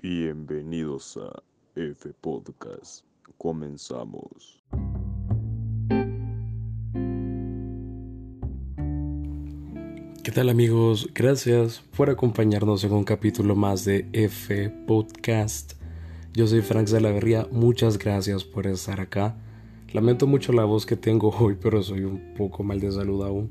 [0.00, 1.42] Bienvenidos a
[1.74, 3.04] F Podcast.
[3.36, 4.62] Comenzamos.
[10.22, 11.08] ¿Qué tal amigos?
[11.12, 15.72] Gracias por acompañarnos en un capítulo más de F Podcast.
[16.32, 19.34] Yo soy Frank Salaverría, muchas gracias por estar acá.
[19.92, 23.50] Lamento mucho la voz que tengo hoy, pero soy un poco mal de salud aún.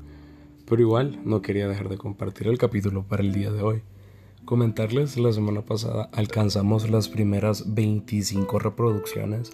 [0.64, 3.82] Pero igual no quería dejar de compartir el capítulo para el día de hoy.
[4.48, 9.52] Comentarles, la semana pasada alcanzamos las primeras 25 reproducciones.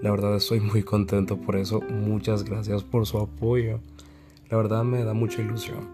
[0.00, 1.80] La verdad estoy muy contento por eso.
[1.80, 3.80] Muchas gracias por su apoyo.
[4.48, 5.88] La verdad me da mucha ilusión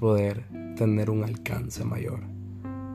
[0.00, 2.20] poder tener un alcance mayor.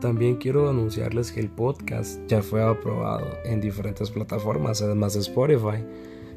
[0.00, 5.84] También quiero anunciarles que el podcast ya fue aprobado en diferentes plataformas, además de Spotify.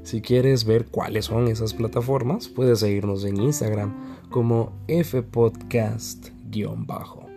[0.04, 3.92] Si quieres ver cuáles son esas plataformas, puedes seguirnos en Instagram
[4.30, 7.31] como fpodcast-bajo.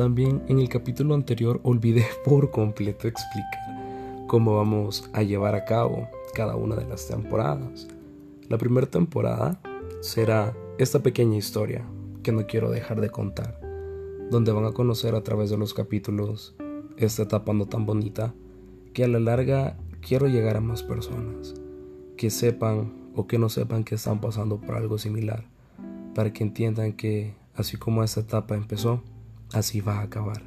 [0.00, 6.08] También en el capítulo anterior olvidé por completo explicar cómo vamos a llevar a cabo
[6.32, 7.86] cada una de las temporadas.
[8.48, 9.60] La primera temporada
[10.00, 11.84] será esta pequeña historia
[12.22, 13.60] que no quiero dejar de contar,
[14.30, 16.54] donde van a conocer a través de los capítulos
[16.96, 18.32] esta etapa no tan bonita
[18.94, 21.52] que a la larga quiero llegar a más personas
[22.16, 25.44] que sepan o que no sepan que están pasando por algo similar,
[26.14, 29.02] para que entiendan que así como esta etapa empezó,
[29.52, 30.42] así va a acabar.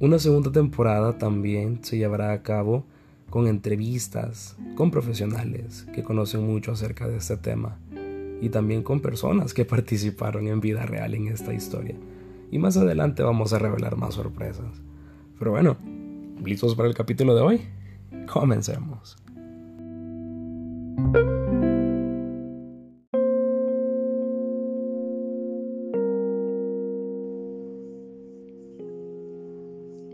[0.00, 2.84] Una segunda temporada también se llevará a cabo
[3.30, 7.78] con entrevistas con profesionales que conocen mucho acerca de este tema
[8.40, 11.96] y también con personas que participaron en vida real en esta historia.
[12.50, 14.80] Y más adelante vamos a revelar más sorpresas.
[15.38, 15.76] Pero bueno,
[16.44, 17.60] ¿listos para el capítulo de hoy?
[18.32, 19.16] Comencemos.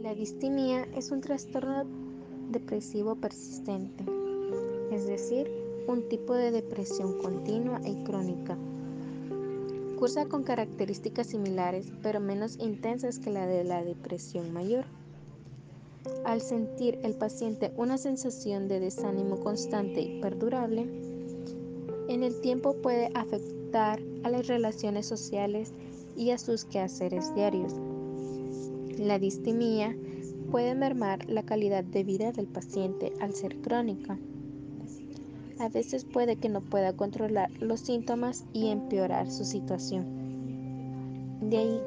[0.04, 1.86] La distimia es un trastorno
[2.50, 4.04] depresivo persistente,
[4.90, 5.50] es decir,
[5.88, 8.58] un tipo de depresión continua y crónica.
[9.98, 14.84] Cursa con características similares pero menos intensas que la de la depresión mayor.
[16.26, 20.82] Al sentir el paciente una sensación de desánimo constante y perdurable,
[22.08, 25.72] en el tiempo puede afectar a las relaciones sociales
[26.14, 27.80] y a sus quehaceres diarios.
[28.98, 29.96] La distimia
[30.50, 34.18] puede mermar la calidad de vida del paciente al ser crónica.
[35.58, 40.04] A veces puede que no pueda controlar los síntomas y empeorar su situación.
[41.40, 41.80] De ahí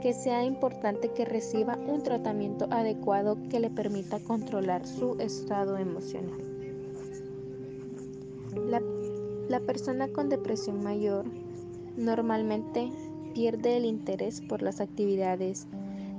[0.00, 6.40] que sea importante que reciba un tratamiento adecuado que le permita controlar su estado emocional.
[8.68, 8.80] La,
[9.48, 11.24] la, persona con depresión mayor
[11.96, 12.92] normalmente
[13.34, 15.66] pierde el interés por las actividades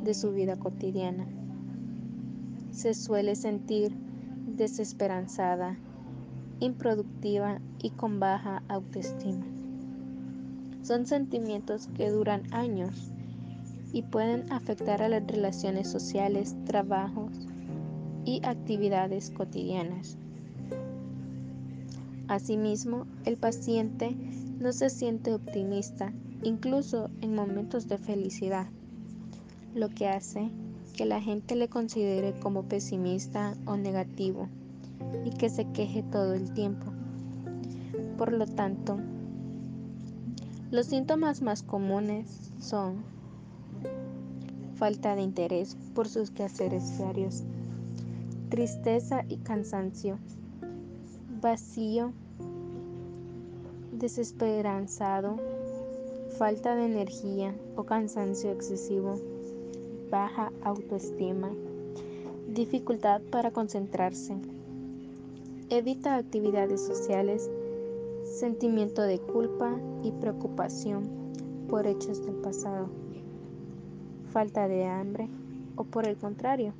[0.08, 1.28] de su vida cotidiana.
[2.72, 3.92] Se suele sentir
[4.56, 5.78] desesperanzada,
[6.62, 9.46] improductiva y con baja autoestima.
[10.82, 13.12] Son sentimientos que duran años
[13.92, 17.34] y pueden afectar a las relaciones sociales, trabajos
[18.24, 20.18] y actividades cotidianas.
[22.30, 24.16] Asimismo, el paciente
[24.58, 26.14] no se siente optimista,
[26.44, 28.68] incluso en momentos de felicidad,
[29.78, 30.50] lo que hace
[30.96, 34.50] que la gente le considere como pesimista o negativo
[35.24, 36.88] y que se queje todo el tiempo.
[38.18, 38.98] Por lo tanto,
[40.72, 43.04] los síntomas más comunes son
[44.76, 47.44] falta de interés por sus quehaceres diarios,
[48.50, 50.18] tristeza y cansancio,
[51.42, 52.12] vacío,
[53.92, 55.38] desesperanzado,
[56.38, 59.20] falta de energía o cansancio excesivo,
[60.10, 61.52] baja autoestima,
[62.48, 64.36] dificultad para concentrarse,
[65.70, 67.50] evita actividades sociales,
[68.24, 71.10] sentimiento de culpa y preocupación
[71.68, 72.90] por hechos del pasado,
[74.32, 75.28] falta de hambre
[75.76, 76.74] o por el contrario,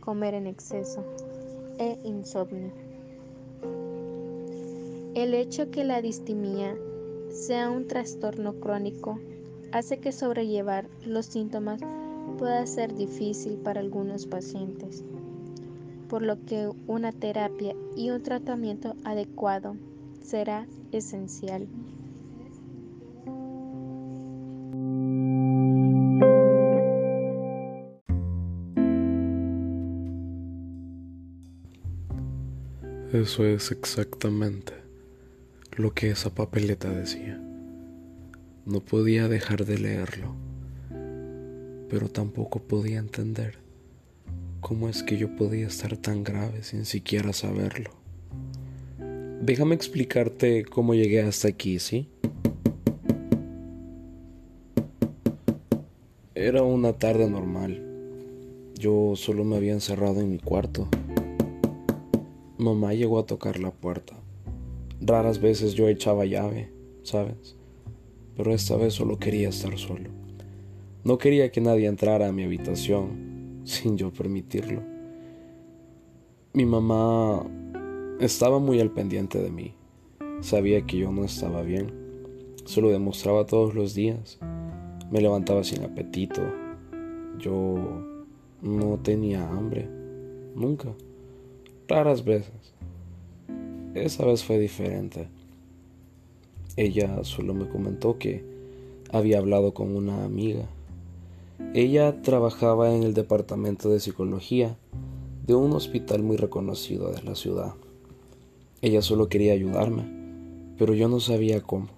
[0.00, 1.04] comer en exceso
[1.78, 2.72] e insomnio.
[5.14, 6.76] El hecho que la distimia
[7.30, 9.18] sea un trastorno crónico
[9.72, 11.80] hace que sobrellevar los síntomas
[12.36, 15.04] pueda ser difícil para algunos pacientes,
[16.08, 19.76] por lo que una terapia y un tratamiento adecuado
[20.22, 21.66] será esencial.
[33.12, 34.72] Eso es exactamente
[35.76, 37.40] lo que esa papeleta decía.
[38.66, 40.34] No podía dejar de leerlo,
[41.88, 43.64] pero tampoco podía entender
[44.64, 47.90] ¿Cómo es que yo podía estar tan grave sin siquiera saberlo?
[49.42, 52.08] Déjame explicarte cómo llegué hasta aquí, ¿sí?
[56.34, 57.82] Era una tarde normal.
[58.78, 60.88] Yo solo me había encerrado en mi cuarto.
[62.56, 64.14] Mamá llegó a tocar la puerta.
[64.98, 66.72] Raras veces yo echaba llave,
[67.02, 67.54] ¿sabes?
[68.34, 70.13] Pero esta vez solo quería estar solo.
[71.04, 74.80] No quería que nadie entrara a mi habitación sin yo permitirlo.
[76.54, 77.44] Mi mamá
[78.20, 79.74] estaba muy al pendiente de mí.
[80.40, 81.92] Sabía que yo no estaba bien.
[82.64, 84.38] Se lo demostraba todos los días.
[85.10, 86.40] Me levantaba sin apetito.
[87.38, 88.02] Yo
[88.62, 89.86] no tenía hambre.
[90.54, 90.88] Nunca.
[91.86, 92.72] Raras veces.
[93.92, 95.28] Esa vez fue diferente.
[96.76, 98.42] Ella solo me comentó que
[99.12, 100.66] había hablado con una amiga.
[101.74, 104.76] Ella trabajaba en el departamento de psicología
[105.46, 107.74] de un hospital muy reconocido de la ciudad.
[108.80, 110.04] Ella solo quería ayudarme,
[110.78, 111.88] pero yo no sabía cómo.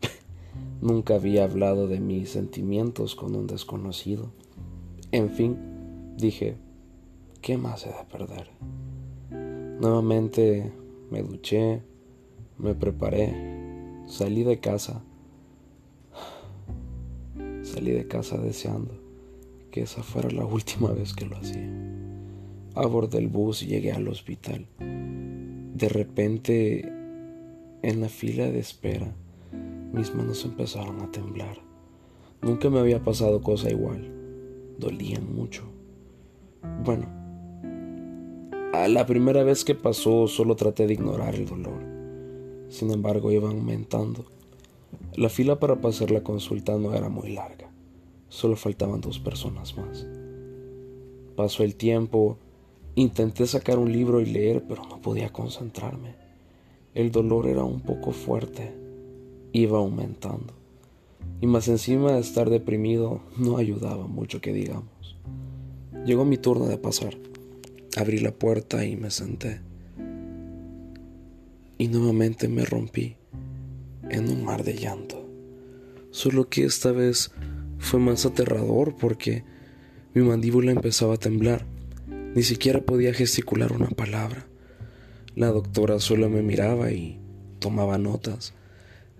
[0.80, 4.30] Nunca había hablado de mis sentimientos con un desconocido.
[5.12, 5.56] En fin,
[6.16, 6.56] dije,
[7.40, 8.50] ¿qué más he de perder?
[9.80, 10.72] Nuevamente
[11.10, 11.82] me duché,
[12.58, 15.02] me preparé, salí de casa.
[17.74, 18.94] Salí de casa deseando
[19.72, 21.68] que esa fuera la última vez que lo hacía.
[22.76, 24.66] Abordé el bus y llegué al hospital.
[24.78, 26.88] De repente,
[27.82, 29.12] en la fila de espera,
[29.92, 31.58] mis manos empezaron a temblar.
[32.42, 34.08] Nunca me había pasado cosa igual.
[34.78, 35.64] Dolían mucho.
[36.84, 37.06] Bueno,
[38.72, 41.82] a la primera vez que pasó solo traté de ignorar el dolor.
[42.68, 44.26] Sin embargo, iba aumentando.
[45.16, 47.63] La fila para pasar la consulta no era muy larga.
[48.34, 50.04] Solo faltaban dos personas más.
[51.36, 52.36] Pasó el tiempo,
[52.96, 56.16] intenté sacar un libro y leer, pero no podía concentrarme.
[56.94, 58.74] El dolor era un poco fuerte
[59.52, 60.52] iba aumentando.
[61.40, 65.16] Y más encima de estar deprimido, no ayudaba mucho que digamos.
[66.04, 67.16] Llegó mi turno de pasar.
[67.96, 69.60] Abrí la puerta y me senté.
[71.78, 73.14] Y nuevamente me rompí
[74.10, 75.24] en un mar de llanto.
[76.10, 77.30] Solo que esta vez
[77.84, 79.44] fue más aterrador porque
[80.14, 81.66] mi mandíbula empezaba a temblar.
[82.34, 84.46] Ni siquiera podía gesticular una palabra.
[85.36, 87.20] La doctora solo me miraba y
[87.60, 88.54] tomaba notas.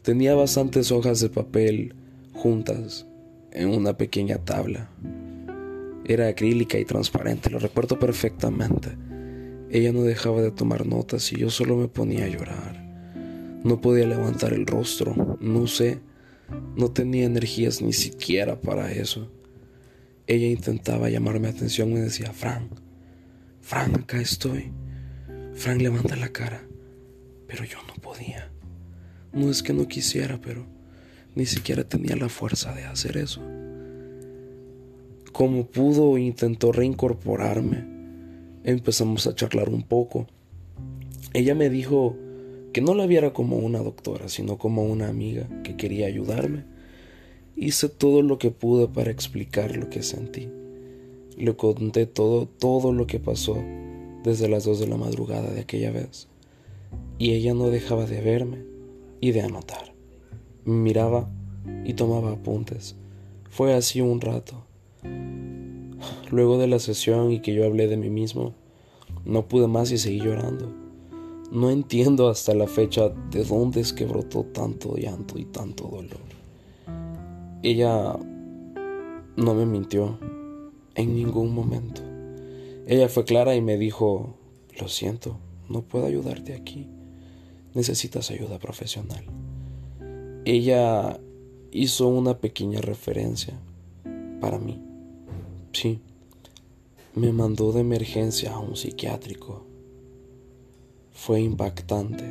[0.03, 1.95] Tenía bastantes hojas de papel
[2.33, 3.07] juntas
[3.53, 4.91] en una pequeña tabla.
[6.05, 8.91] Era acrílica y transparente, lo recuerdo perfectamente.
[9.71, 12.85] Ella no dejaba de tomar notas y yo solo me ponía a llorar.
[13.65, 16.01] No podía levantar el rostro, no sé,
[16.77, 19.31] no tenía energías ni siquiera para eso.
[20.27, 22.73] Ella intentaba llamarme atención y decía, Frank,
[23.61, 24.73] Frank, acá estoy.
[25.55, 26.67] Frank levanta la cara,
[27.47, 28.51] pero yo no podía.
[29.33, 30.67] No es que no quisiera, pero
[31.35, 33.41] ni siquiera tenía la fuerza de hacer eso.
[35.33, 37.85] Como pudo, intentó reincorporarme.
[38.63, 40.27] Empezamos a charlar un poco.
[41.33, 42.17] Ella me dijo
[42.75, 46.65] que no la viera como una doctora, sino como una amiga que quería ayudarme.
[47.55, 50.49] Hice todo lo que pude para explicar lo que sentí.
[51.39, 53.63] Le conté todo, todo lo que pasó
[54.25, 56.27] desde las dos de la madrugada de aquella vez.
[57.17, 58.65] Y ella no dejaba de verme
[59.21, 59.95] y de anotar.
[60.65, 61.31] Miraba
[61.85, 62.97] y tomaba apuntes.
[63.51, 64.65] Fue así un rato.
[66.29, 68.53] Luego de la sesión y que yo hablé de mí mismo,
[69.25, 70.84] no pude más y seguí llorando.
[71.51, 76.21] No entiendo hasta la fecha de dónde es que brotó tanto llanto y tanto dolor.
[77.63, 78.17] Ella
[79.37, 80.19] no me mintió
[80.95, 82.03] en ningún momento.
[82.87, 84.35] Ella fue clara y me dijo,
[84.79, 86.89] lo siento, no puedo ayudarte aquí
[87.75, 89.25] necesitas ayuda profesional.
[90.45, 91.21] Ella
[91.73, 93.55] hizo una pequeña referencia
[94.41, 94.81] para mí.
[95.73, 96.01] Sí,
[97.15, 99.67] me mandó de emergencia a un psiquiátrico.
[101.15, 102.25] Fue impactante.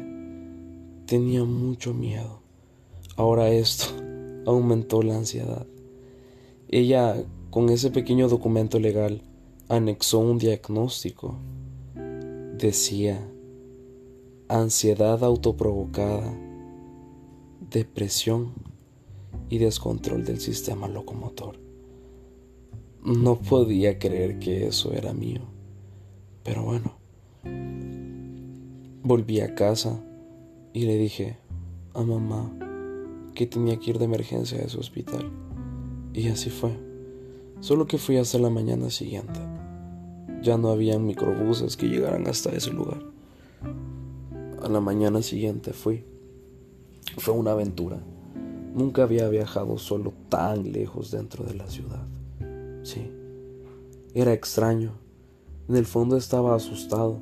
[1.07, 2.41] Tenía mucho miedo.
[3.15, 3.85] Ahora esto
[4.45, 5.65] aumentó la ansiedad.
[6.69, 7.15] Ella,
[7.49, 9.23] con ese pequeño documento legal,
[9.69, 11.37] anexó un diagnóstico.
[12.57, 13.25] Decía
[14.49, 16.37] ansiedad autoprovocada,
[17.71, 18.53] depresión
[19.49, 21.57] y descontrol del sistema locomotor.
[23.01, 25.41] No podía creer que eso era mío,
[26.43, 26.97] pero bueno.
[29.05, 30.01] Volví a casa
[30.71, 31.37] y le dije
[31.93, 32.53] a mamá
[33.35, 35.29] que tenía que ir de emergencia a ese hospital.
[36.13, 36.71] Y así fue.
[37.59, 39.41] Solo que fui hasta la mañana siguiente.
[40.41, 43.01] ya no habían microbuses que llegaran hasta ese lugar.
[44.61, 46.05] A la mañana siguiente fui.
[47.17, 48.01] Fue una aventura.
[48.73, 52.07] Nunca había viajado solo tan lejos dentro de la ciudad.
[52.83, 53.11] Sí,
[54.13, 54.93] era extraño.
[55.67, 57.21] En el fondo estaba asustado,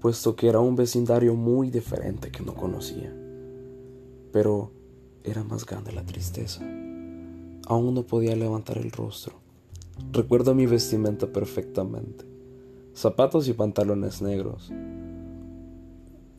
[0.00, 3.14] puesto que era un vecindario muy diferente que no conocía.
[4.32, 4.72] Pero
[5.22, 6.62] era más grande la tristeza.
[7.66, 9.34] Aún no podía levantar el rostro.
[10.12, 12.24] Recuerdo mi vestimenta perfectamente.
[12.94, 14.72] Zapatos y pantalones negros.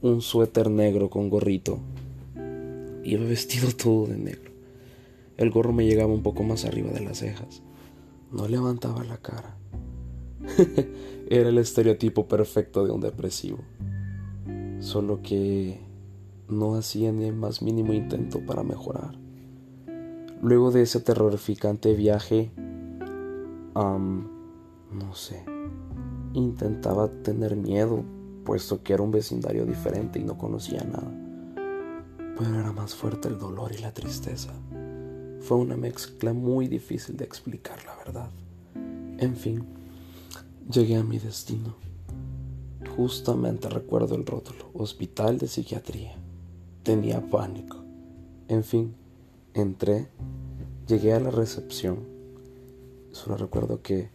[0.02, 1.80] Un suéter negro con gorrito.
[3.04, 4.52] Iba vestido todo de negro.
[5.38, 7.62] El gorro me llegaba un poco más arriba de las cejas.
[8.32, 9.61] No levantaba la cara.
[11.30, 13.60] Era el estereotipo perfecto de un depresivo.
[14.80, 15.80] Solo que
[16.48, 19.16] no hacía ni el más mínimo intento para mejorar.
[20.42, 22.52] Luego de ese terrorificante viaje,
[23.76, 25.46] no sé,
[26.34, 28.04] intentaba tener miedo,
[28.44, 31.12] puesto que era un vecindario diferente y no conocía nada.
[32.38, 34.52] Pero era más fuerte el dolor y la tristeza.
[35.42, 38.30] Fue una mezcla muy difícil de explicar, la verdad.
[39.20, 39.64] En fin,
[40.72, 41.76] llegué a mi destino.
[42.96, 46.16] Justamente recuerdo el rótulo, Hospital de Psiquiatría.
[46.84, 47.78] Tenía pánico.
[48.48, 48.96] En fin,
[49.54, 50.08] entré,
[50.88, 52.00] llegué a la recepción.
[53.12, 54.10] Solo recuerdo que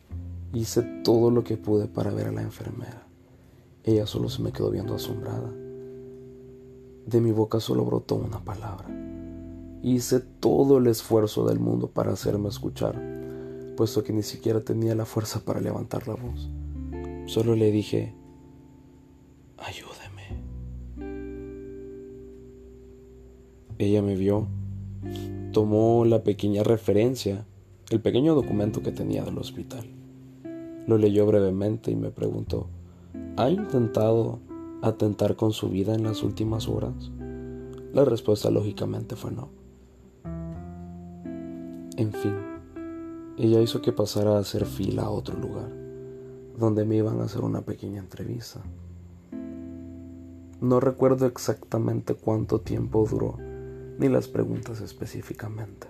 [0.54, 3.06] hice todo lo que pude para ver a la enfermera.
[3.84, 5.52] Ella solo se me quedó viendo asombrada.
[7.06, 8.88] De mi boca solo brotó una palabra.
[9.82, 13.15] Hice todo el esfuerzo del mundo para hacerme escuchar,
[13.76, 16.50] puesto que ni siquiera tenía la fuerza para levantar la voz.
[17.26, 18.14] Solo le dije,
[19.58, 20.42] ayúdeme.
[23.78, 24.48] Ella me vio,
[25.52, 27.46] tomó la pequeña referencia,
[27.90, 29.86] el pequeño documento que tenía del hospital.
[30.86, 32.68] Lo leyó brevemente y me preguntó,
[33.36, 34.40] ¿ha intentado
[34.82, 37.10] atentar con su vida en las últimas horas?
[37.92, 39.48] La respuesta lógicamente fue no.
[41.96, 42.34] En fin,
[43.38, 45.70] ella hizo que pasara a hacer fila a otro lugar,
[46.58, 48.60] donde me iban a hacer una pequeña entrevista.
[50.60, 53.36] No recuerdo exactamente cuánto tiempo duró,
[53.98, 55.86] ni las preguntas específicamente.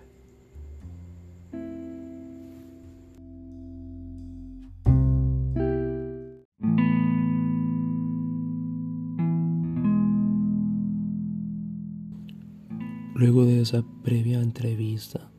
[13.14, 15.30] Luego de esa previa entrevista,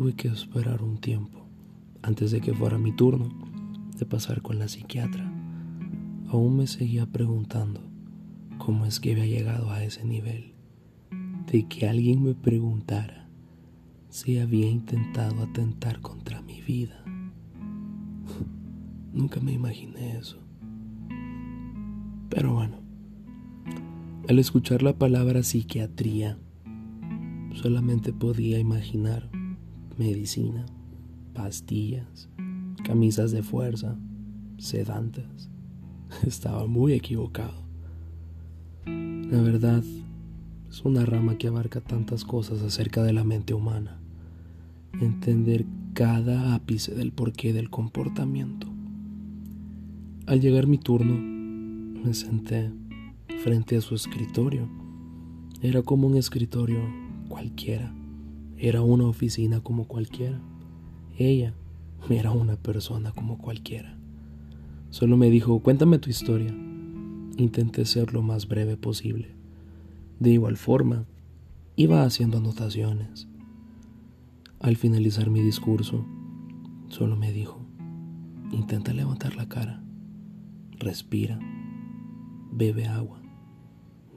[0.00, 1.46] Tuve que esperar un tiempo
[2.00, 3.28] antes de que fuera mi turno
[3.98, 5.30] de pasar con la psiquiatra.
[6.28, 7.82] Aún me seguía preguntando
[8.56, 10.54] cómo es que había llegado a ese nivel,
[11.52, 13.28] de que alguien me preguntara
[14.08, 17.04] si había intentado atentar contra mi vida.
[19.12, 20.38] Nunca me imaginé eso.
[22.30, 22.78] Pero bueno,
[24.30, 26.38] al escuchar la palabra psiquiatría,
[27.52, 29.28] solamente podía imaginar
[30.00, 30.64] medicina,
[31.34, 32.30] pastillas,
[32.84, 33.98] camisas de fuerza,
[34.56, 35.50] sedantes.
[36.26, 37.62] Estaba muy equivocado.
[38.86, 39.84] La verdad,
[40.70, 44.00] es una rama que abarca tantas cosas acerca de la mente humana.
[45.02, 48.68] Entender cada ápice del porqué del comportamiento.
[50.26, 52.72] Al llegar mi turno, me senté
[53.44, 54.66] frente a su escritorio.
[55.60, 56.80] Era como un escritorio
[57.28, 57.94] cualquiera
[58.62, 60.38] era una oficina como cualquiera.
[61.16, 61.54] Ella
[62.10, 63.96] era una persona como cualquiera.
[64.90, 66.54] Solo me dijo, cuéntame tu historia.
[67.38, 69.34] Intenté ser lo más breve posible.
[70.18, 71.06] De igual forma,
[71.74, 73.28] iba haciendo anotaciones.
[74.58, 76.04] Al finalizar mi discurso,
[76.88, 77.64] solo me dijo,
[78.52, 79.82] intenta levantar la cara,
[80.72, 81.38] respira,
[82.52, 83.22] bebe agua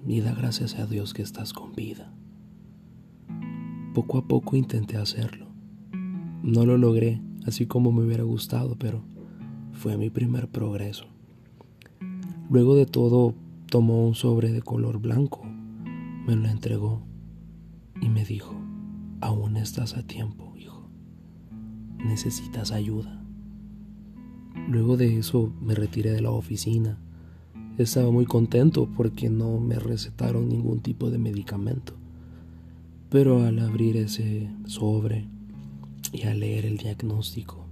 [0.05, 2.13] y da gracias a Dios que estás con vida.
[3.93, 5.47] Poco a poco intenté hacerlo.
[6.41, 9.03] No lo logré así como me hubiera gustado, pero
[9.71, 11.05] fue mi primer progreso.
[12.49, 13.35] Luego de todo,
[13.69, 15.43] tomó un sobre de color blanco,
[16.25, 17.03] me lo entregó
[18.01, 18.55] y me dijo,
[19.21, 20.89] aún estás a tiempo, hijo.
[22.03, 23.23] Necesitas ayuda.
[24.67, 26.97] Luego de eso me retiré de la oficina.
[27.77, 31.93] Estaba muy contento porque no me recetaron ningún tipo de medicamento.
[33.13, 35.29] Pero al abrir ese sobre
[36.11, 37.65] y al leer el diagnóstico,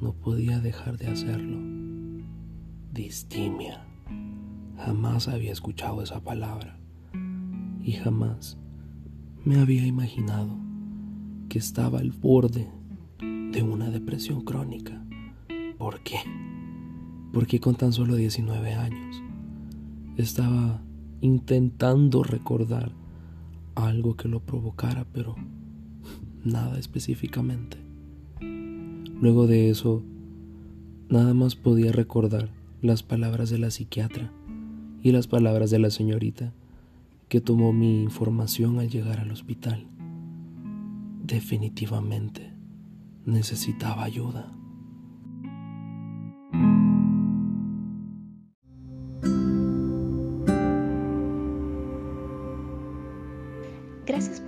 [0.00, 1.58] no podía dejar de hacerlo.
[2.92, 3.84] Distimia.
[4.76, 6.78] Jamás había escuchado esa palabra
[7.82, 8.56] y jamás
[9.44, 10.56] me había imaginado
[11.48, 12.68] que estaba al borde
[13.18, 15.04] de una depresión crónica.
[15.78, 16.18] ¿Por qué?
[17.34, 19.22] porque con tan solo 19 años
[20.16, 20.80] estaba
[21.20, 22.92] intentando recordar
[23.74, 25.36] algo que lo provocara, pero
[26.44, 27.78] nada específicamente.
[29.20, 30.02] Luego de eso,
[31.08, 32.50] nada más podía recordar
[32.82, 34.30] las palabras de la psiquiatra
[35.02, 36.52] y las palabras de la señorita
[37.28, 39.86] que tomó mi información al llegar al hospital.
[41.24, 42.52] Definitivamente
[43.24, 44.52] necesitaba ayuda.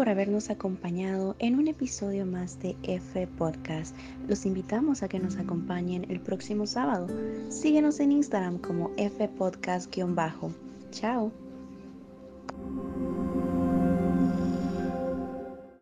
[0.06, 3.92] Por habernos acompañado en un episodio más de F Podcast.
[4.28, 7.08] Los invitamos a que nos acompañen el próximo sábado.
[7.48, 10.52] Síguenos en Instagram como F Podcast-bajo.
[10.92, 11.45] Chao.